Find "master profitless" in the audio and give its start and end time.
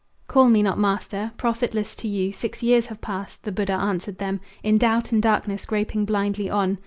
0.79-1.93